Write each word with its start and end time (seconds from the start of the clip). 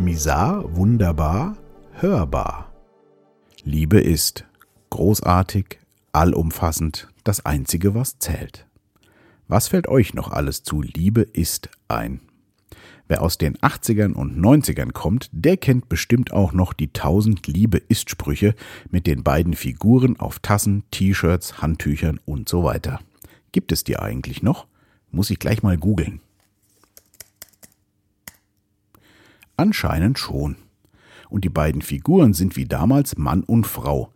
Misar, 0.00 0.64
wunderbar, 0.74 1.58
hörbar. 1.92 2.72
Liebe 3.64 4.00
ist 4.00 4.46
großartig, 4.88 5.78
allumfassend, 6.12 7.08
das 7.22 7.44
Einzige, 7.44 7.94
was 7.94 8.18
zählt. 8.18 8.66
Was 9.46 9.68
fällt 9.68 9.88
euch 9.88 10.14
noch 10.14 10.30
alles 10.30 10.62
zu 10.62 10.80
Liebe 10.80 11.20
ist 11.20 11.68
ein? 11.88 12.22
Wer 13.08 13.20
aus 13.20 13.36
den 13.36 13.58
80ern 13.58 14.14
und 14.14 14.38
90ern 14.38 14.92
kommt, 14.92 15.28
der 15.32 15.58
kennt 15.58 15.90
bestimmt 15.90 16.32
auch 16.32 16.54
noch 16.54 16.72
die 16.72 16.88
1000 16.88 17.46
Liebe 17.46 17.76
ist 17.76 18.08
Sprüche 18.08 18.54
mit 18.88 19.06
den 19.06 19.22
beiden 19.22 19.52
Figuren 19.52 20.18
auf 20.18 20.38
Tassen, 20.38 20.84
T-Shirts, 20.92 21.60
Handtüchern 21.60 22.18
und 22.24 22.48
so 22.48 22.64
weiter. 22.64 23.00
Gibt 23.52 23.70
es 23.70 23.84
die 23.84 23.98
eigentlich 23.98 24.42
noch? 24.42 24.66
Muss 25.10 25.28
ich 25.28 25.38
gleich 25.38 25.62
mal 25.62 25.76
googeln. 25.76 26.22
Anscheinend 29.60 30.18
schon. 30.18 30.56
Und 31.28 31.44
die 31.44 31.50
beiden 31.50 31.82
Figuren 31.82 32.32
sind 32.32 32.56
wie 32.56 32.64
damals 32.64 33.18
Mann 33.18 33.42
und 33.42 33.66
Frau. 33.66 34.10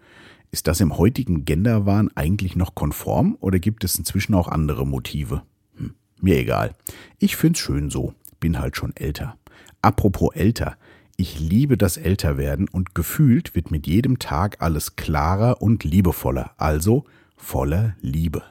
Ist 0.51 0.67
das 0.69 0.81
im 0.81 0.97
heutigen 0.97 1.45
Genderwahn 1.45 2.09
eigentlich 2.15 2.57
noch 2.57 2.75
konform 2.75 3.37
oder 3.41 3.59
gibt 3.59 3.85
es 3.85 3.99
inzwischen 3.99 4.33
auch 4.33 4.49
andere 4.49 4.87
Motive? 4.87 5.43
Hm, 5.77 5.97
mir 6.19 6.39
egal. 6.39 6.75
Ich 7.19 7.37
find's 7.37 7.59
schön 7.59 7.91
so. 7.91 8.15
Bin 8.41 8.59
halt 8.59 8.79
schon 8.79 8.97
älter. 8.97 9.37
Apropos 9.83 10.35
älter. 10.35 10.79
Ich 11.19 11.39
liebe 11.39 11.77
das 11.77 11.99
Älterwerden 11.99 12.67
und 12.67 12.95
gefühlt 12.95 13.55
wird 13.55 13.71
mit 13.71 13.87
jedem 13.87 14.19
Tag 14.19 14.63
alles 14.63 14.97
klarer 14.97 15.61
und 15.61 15.85
liebevoller, 15.85 16.53
also 16.57 17.05
voller 17.37 17.97
Liebe. 18.01 18.45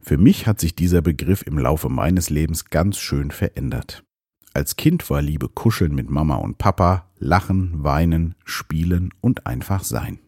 Für 0.00 0.18
mich 0.18 0.46
hat 0.46 0.60
sich 0.60 0.76
dieser 0.76 1.02
Begriff 1.02 1.42
im 1.42 1.58
Laufe 1.58 1.88
meines 1.88 2.30
Lebens 2.30 2.66
ganz 2.66 2.96
schön 2.96 3.32
verändert. 3.32 4.05
Als 4.56 4.76
Kind 4.76 5.10
war 5.10 5.20
Liebe 5.20 5.50
Kuscheln 5.50 5.94
mit 5.94 6.08
Mama 6.08 6.36
und 6.36 6.56
Papa, 6.56 7.04
Lachen, 7.18 7.84
Weinen, 7.84 8.34
Spielen 8.42 9.10
und 9.20 9.46
einfach 9.46 9.84
sein. 9.84 10.18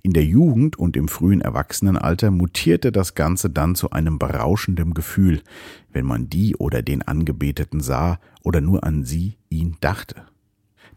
In 0.00 0.12
der 0.12 0.24
Jugend 0.24 0.78
und 0.78 0.96
im 0.96 1.08
frühen 1.08 1.40
Erwachsenenalter 1.40 2.30
mutierte 2.30 2.92
das 2.92 3.16
Ganze 3.16 3.50
dann 3.50 3.74
zu 3.74 3.90
einem 3.90 4.20
berauschenden 4.20 4.94
Gefühl, 4.94 5.42
wenn 5.92 6.06
man 6.06 6.30
die 6.30 6.54
oder 6.54 6.82
den 6.82 7.02
Angebeteten 7.02 7.80
sah 7.80 8.20
oder 8.44 8.60
nur 8.60 8.84
an 8.84 9.04
sie, 9.04 9.38
ihn 9.48 9.76
dachte. 9.80 10.22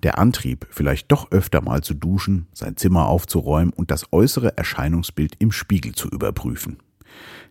Der 0.04 0.20
Antrieb, 0.20 0.68
vielleicht 0.70 1.12
doch 1.12 1.32
öfter 1.32 1.62
mal 1.62 1.82
zu 1.82 1.96
duschen, 1.96 2.46
sein 2.54 2.78
Zimmer 2.78 3.08
aufzuräumen 3.08 3.74
und 3.74 3.90
das 3.90 4.14
äußere 4.14 4.56
Erscheinungsbild 4.56 5.34
im 5.40 5.52
Spiegel 5.52 5.96
zu 5.96 6.10
überprüfen. 6.10 6.78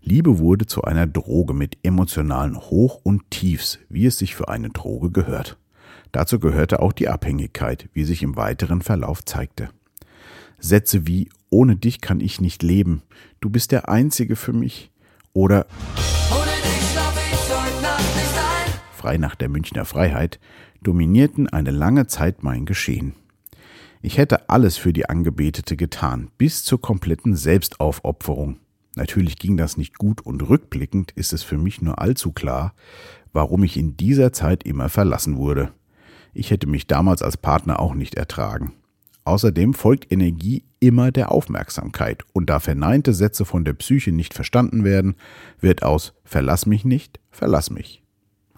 Liebe 0.03 0.39
wurde 0.39 0.67
zu 0.67 0.83
einer 0.83 1.07
Droge 1.07 1.53
mit 1.53 1.79
emotionalen 1.83 2.57
Hoch- 2.57 3.01
und 3.03 3.31
Tiefs, 3.31 3.79
wie 3.89 4.07
es 4.07 4.19
sich 4.19 4.35
für 4.35 4.49
eine 4.49 4.71
Droge 4.71 5.11
gehört. 5.11 5.59
Dazu 6.11 6.41
gehörte 6.41 6.81
auch 6.81 6.93
die 6.93 7.09
Abhängigkeit, 7.09 7.89
wie 7.93 8.05
sich 8.05 8.23
im 8.23 8.37
weiteren 8.37 8.81
Verlauf 8.81 9.25
zeigte. 9.25 9.69
Sätze 10.59 11.07
wie 11.07 11.29
Ohne 11.51 11.77
dich 11.77 12.01
kann 12.01 12.21
ich 12.21 12.41
nicht 12.41 12.63
leben, 12.63 13.03
du 13.41 13.51
bist 13.51 13.73
der 13.73 13.89
Einzige 13.89 14.37
für 14.37 14.53
mich 14.53 14.91
oder 15.33 15.67
Frei 18.95 19.17
nach 19.17 19.35
der 19.35 19.49
Münchner 19.49 19.85
Freiheit 19.85 20.41
dominierten 20.83 21.49
eine 21.49 21.71
lange 21.71 22.07
Zeit 22.07 22.43
mein 22.43 22.67
Geschehen. 22.67 23.15
Ich 24.03 24.19
hätte 24.19 24.49
alles 24.49 24.77
für 24.77 24.93
die 24.93 25.09
Angebetete 25.09 25.77
getan, 25.77 26.31
bis 26.39 26.65
zur 26.65 26.81
kompletten 26.81 27.37
Selbstaufopferung. 27.37 28.59
Natürlich 28.97 29.39
ging 29.39 29.57
das 29.57 29.77
nicht 29.77 29.99
gut 29.99 30.21
und 30.21 30.49
rückblickend 30.49 31.13
ist 31.13 31.33
es 31.33 31.43
für 31.43 31.59
mich 31.59 31.81
nur 31.81 32.01
allzu 32.01 32.33
klar, 32.33 32.75
warum 33.33 33.63
ich 33.63 33.77
in 33.77 33.97
dieser 33.97 34.33
Zeit 34.33 34.65
immer 34.65 34.89
verlassen 34.89 35.37
wurde. 35.37 35.73
Ich 36.33 36.51
hätte 36.51 36.67
mich 36.67 36.87
damals 36.87 37.23
als 37.23 37.37
Partner 37.37 37.81
auch 37.81 37.95
nicht 37.95 38.15
ertragen. 38.15 38.73
Außerdem 39.25 39.75
folgt 39.75 40.11
Energie 40.11 40.65
immer 40.81 41.13
der 41.13 41.31
Aufmerksamkeit, 41.31 42.25
und 42.33 42.49
da 42.51 42.59
verneinte 42.59 43.13
Sätze 43.13 43.45
von 43.45 43.65
der 43.65 43.75
Psyche 43.75 44.13
nicht 44.13 44.35
verstanden 44.35 44.83
werden, 44.83 45.15
wird 45.61 45.83
aus 45.83 46.15
Verlass 46.25 46.67
mich 46.67 46.85
nicht, 46.85 47.21
verlass 47.31 47.71
mich. 47.71 48.03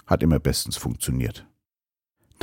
Hat 0.06 0.22
immer 0.22 0.38
bestens 0.38 0.76
funktioniert. 0.76 1.46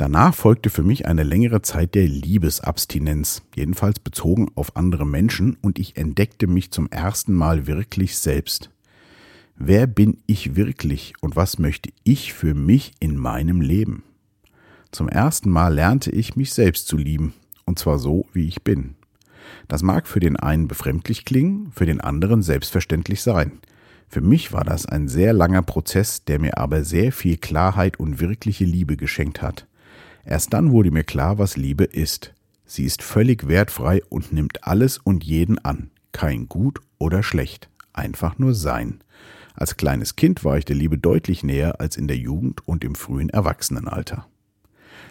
Danach 0.00 0.34
folgte 0.34 0.70
für 0.70 0.82
mich 0.82 1.06
eine 1.06 1.24
längere 1.24 1.60
Zeit 1.60 1.94
der 1.94 2.08
Liebesabstinenz, 2.08 3.42
jedenfalls 3.54 3.98
bezogen 3.98 4.50
auf 4.54 4.74
andere 4.74 5.06
Menschen, 5.06 5.58
und 5.60 5.78
ich 5.78 5.98
entdeckte 5.98 6.46
mich 6.46 6.70
zum 6.70 6.88
ersten 6.90 7.34
Mal 7.34 7.66
wirklich 7.66 8.16
selbst. 8.16 8.70
Wer 9.56 9.86
bin 9.86 10.16
ich 10.24 10.56
wirklich 10.56 11.12
und 11.20 11.36
was 11.36 11.58
möchte 11.58 11.90
ich 12.02 12.32
für 12.32 12.54
mich 12.54 12.94
in 12.98 13.18
meinem 13.18 13.60
Leben? 13.60 14.02
Zum 14.90 15.06
ersten 15.06 15.50
Mal 15.50 15.74
lernte 15.74 16.10
ich 16.10 16.34
mich 16.34 16.54
selbst 16.54 16.86
zu 16.86 16.96
lieben, 16.96 17.34
und 17.66 17.78
zwar 17.78 17.98
so, 17.98 18.24
wie 18.32 18.48
ich 18.48 18.62
bin. 18.64 18.94
Das 19.68 19.82
mag 19.82 20.08
für 20.08 20.20
den 20.20 20.36
einen 20.36 20.66
befremdlich 20.66 21.26
klingen, 21.26 21.72
für 21.72 21.84
den 21.84 22.00
anderen 22.00 22.40
selbstverständlich 22.40 23.20
sein. 23.20 23.60
Für 24.08 24.22
mich 24.22 24.54
war 24.54 24.64
das 24.64 24.86
ein 24.86 25.08
sehr 25.08 25.34
langer 25.34 25.60
Prozess, 25.60 26.24
der 26.24 26.38
mir 26.38 26.56
aber 26.56 26.84
sehr 26.84 27.12
viel 27.12 27.36
Klarheit 27.36 28.00
und 28.00 28.18
wirkliche 28.18 28.64
Liebe 28.64 28.96
geschenkt 28.96 29.42
hat. 29.42 29.66
Erst 30.24 30.52
dann 30.52 30.70
wurde 30.72 30.90
mir 30.90 31.04
klar, 31.04 31.38
was 31.38 31.56
Liebe 31.56 31.84
ist. 31.84 32.34
Sie 32.64 32.84
ist 32.84 33.02
völlig 33.02 33.48
wertfrei 33.48 34.02
und 34.08 34.32
nimmt 34.32 34.64
alles 34.64 34.98
und 34.98 35.24
jeden 35.24 35.58
an. 35.58 35.90
Kein 36.12 36.48
gut 36.48 36.80
oder 36.98 37.22
schlecht. 37.22 37.68
Einfach 37.92 38.38
nur 38.38 38.54
sein. 38.54 39.00
Als 39.54 39.76
kleines 39.76 40.16
Kind 40.16 40.44
war 40.44 40.58
ich 40.58 40.64
der 40.64 40.76
Liebe 40.76 40.96
deutlich 40.96 41.42
näher 41.42 41.80
als 41.80 41.96
in 41.96 42.06
der 42.06 42.16
Jugend 42.16 42.66
und 42.66 42.84
im 42.84 42.94
frühen 42.94 43.28
Erwachsenenalter. 43.28 44.26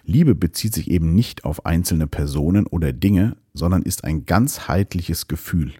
Liebe 0.06 0.36
bezieht 0.36 0.74
sich 0.74 0.90
eben 0.90 1.14
nicht 1.14 1.44
auf 1.44 1.66
einzelne 1.66 2.08
Personen 2.08 2.66
oder 2.66 2.94
Dinge, 2.94 3.36
sondern 3.54 3.82
ist 3.82 4.06
ein 4.06 4.26
ganzheitliches 4.26 5.28
Gefühl. 5.28 5.74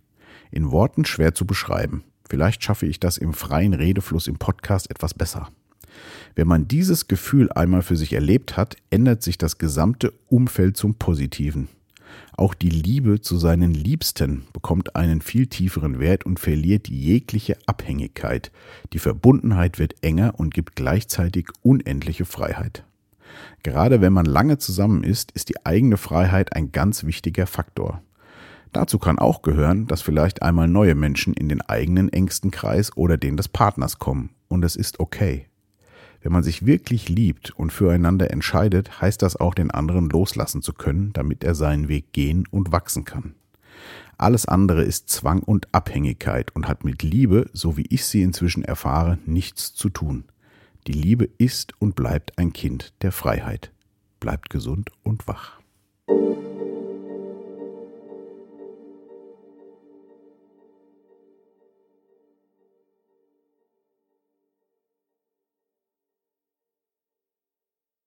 In 0.52 0.72
Worten 0.72 1.06
schwer 1.06 1.34
zu 1.34 1.46
beschreiben. 1.46 2.04
Vielleicht 2.30 2.64
schaffe 2.64 2.86
ich 2.86 3.00
das 3.00 3.18
im 3.18 3.34
freien 3.34 3.74
Redefluss 3.74 4.28
im 4.28 4.38
Podcast 4.38 4.92
etwas 4.92 5.14
besser. 5.14 5.50
Wenn 6.36 6.48
man 6.48 6.68
dieses 6.68 7.08
Gefühl 7.08 7.52
einmal 7.52 7.82
für 7.82 7.98
sich 7.98 8.14
erlebt 8.14 8.58
hat, 8.58 8.76
ändert 8.90 9.24
sich 9.24 9.38
das 9.38 9.58
gesamte 9.58 10.14
Umfeld 10.28 10.78
zum 10.78 10.96
Positiven. 10.96 11.70
Auch 12.36 12.54
die 12.54 12.70
Liebe 12.70 13.22
zu 13.22 13.38
seinen 13.38 13.74
Liebsten 13.74 14.44
bekommt 14.54 14.96
einen 14.96 15.22
viel 15.22 15.48
tieferen 15.48 16.00
Wert 16.00 16.26
und 16.26 16.40
verliert 16.40 16.88
jegliche 16.88 17.58
Abhängigkeit. 17.66 18.52
Die 18.94 19.00
Verbundenheit 19.00 19.80
wird 19.80 19.96
enger 20.02 20.34
und 20.38 20.54
gibt 20.54 20.76
gleichzeitig 20.76 21.48
unendliche 21.62 22.26
Freiheit. 22.26 22.84
Gerade 23.64 24.02
wenn 24.02 24.14
man 24.14 24.26
lange 24.26 24.58
zusammen 24.58 25.04
ist, 25.04 25.32
ist 25.34 25.50
die 25.50 25.66
eigene 25.66 25.98
Freiheit 25.98 26.56
ein 26.56 26.72
ganz 26.72 27.04
wichtiger 27.04 27.46
Faktor. 27.46 28.02
Dazu 28.72 29.00
kann 29.00 29.20
auch 29.20 29.42
gehören, 29.42 29.88
dass 29.88 30.02
vielleicht 30.02 30.42
einmal 30.42 30.68
neue 30.68 30.96
Menschen 30.96 31.34
in 31.34 31.50
den 31.50 31.62
eigenen 31.62 32.10
engsten 32.10 32.52
Kreis 32.52 32.96
oder 32.96 33.18
den 33.18 33.36
des 33.36 33.48
Partners 33.48 33.98
kommen. 33.98 34.30
Und 34.48 34.64
es 34.64 34.76
ist 34.76 35.00
okay. 35.00 35.48
Wenn 36.22 36.32
man 36.32 36.44
sich 36.44 36.66
wirklich 36.66 37.08
liebt 37.08 37.52
und 37.52 37.72
füreinander 37.72 38.32
entscheidet, 38.32 39.02
heißt 39.02 39.22
das 39.22 39.36
auch, 39.38 39.54
den 39.54 39.72
anderen 39.72 40.10
loslassen 40.10 40.62
zu 40.62 40.74
können, 40.74 41.14
damit 41.14 41.44
er 41.44 41.56
seinen 41.56 41.88
Weg 41.88 42.12
gehen 42.12 42.46
und 42.52 42.72
wachsen 42.72 43.06
kann. 43.06 43.36
Alles 44.18 44.46
andere 44.46 44.84
ist 44.84 45.10
Zwang 45.10 45.40
und 45.40 45.74
Abhängigkeit 45.74 46.54
und 46.54 46.68
hat 46.68 46.84
mit 46.84 47.04
Liebe, 47.04 47.50
so 47.54 47.78
wie 47.78 47.86
ich 47.90 48.06
sie 48.06 48.22
inzwischen 48.22 48.64
erfahre, 48.64 49.18
nichts 49.26 49.74
zu 49.74 49.90
tun. 49.90 50.26
Die 50.88 50.94
Liebe 50.94 51.30
ist 51.38 51.74
und 51.80 51.96
bleibt 51.96 52.38
ein 52.38 52.52
Kind 52.52 52.94
der 53.02 53.14
Freiheit. 53.14 53.72
Bleibt 54.20 54.50
gesund 54.50 54.92
und 55.04 55.26
wach. 55.28 55.59